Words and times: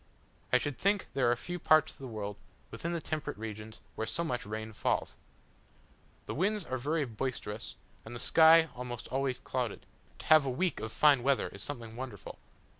I 0.51 0.57
should 0.57 0.79
think 0.79 1.05
there 1.13 1.29
are 1.31 1.35
few 1.35 1.59
parts 1.59 1.91
of 1.93 1.99
the 1.99 2.07
world, 2.07 2.35
within 2.71 2.91
the 2.91 2.99
temperate 3.01 3.37
regions, 3.37 3.81
where 3.93 4.07
so 4.07 4.23
much 4.23 4.47
rain 4.47 4.73
falls. 4.73 5.15
The 6.25 6.33
winds 6.33 6.65
are 6.65 6.79
very 6.79 7.05
boisterous, 7.05 7.75
and 8.03 8.15
the 8.15 8.19
sky 8.19 8.69
almost 8.75 9.09
always 9.09 9.37
clouded: 9.37 9.85
to 10.17 10.25
have 10.25 10.43
a 10.43 10.49
week 10.49 10.79
of 10.79 10.91
fine 10.91 11.21
weather 11.21 11.49
is 11.49 11.61
something 11.61 11.95
wonderful. 11.95 12.39